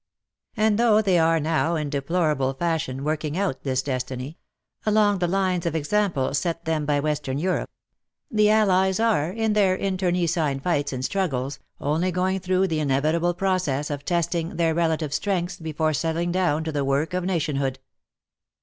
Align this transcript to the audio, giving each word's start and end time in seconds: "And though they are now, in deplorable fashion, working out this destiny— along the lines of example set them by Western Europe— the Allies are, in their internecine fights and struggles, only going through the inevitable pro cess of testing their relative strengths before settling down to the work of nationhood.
"And 0.57 0.79
though 0.79 0.99
they 1.03 1.19
are 1.19 1.39
now, 1.39 1.75
in 1.75 1.91
deplorable 1.91 2.55
fashion, 2.55 3.03
working 3.03 3.37
out 3.37 3.61
this 3.61 3.83
destiny— 3.83 4.39
along 4.83 5.19
the 5.19 5.27
lines 5.27 5.67
of 5.67 5.75
example 5.75 6.33
set 6.33 6.65
them 6.65 6.87
by 6.87 6.99
Western 6.99 7.37
Europe— 7.37 7.69
the 8.31 8.49
Allies 8.49 8.99
are, 8.99 9.29
in 9.29 9.53
their 9.53 9.75
internecine 9.75 10.59
fights 10.59 10.91
and 10.91 11.05
struggles, 11.05 11.59
only 11.79 12.11
going 12.11 12.39
through 12.39 12.65
the 12.65 12.79
inevitable 12.79 13.35
pro 13.35 13.59
cess 13.59 13.91
of 13.91 14.03
testing 14.03 14.55
their 14.55 14.73
relative 14.73 15.13
strengths 15.13 15.57
before 15.57 15.93
settling 15.93 16.31
down 16.31 16.63
to 16.63 16.71
the 16.71 16.83
work 16.83 17.13
of 17.13 17.23
nationhood. 17.23 17.77